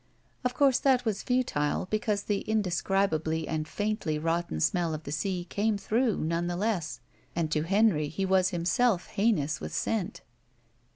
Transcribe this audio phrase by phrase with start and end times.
[0.43, 5.45] Of course that was futile, because the indescribably and faintly rotten smell of the sea
[5.47, 7.01] came through, none the less,
[7.35, 10.21] and to Henry he was himself heinous with scent.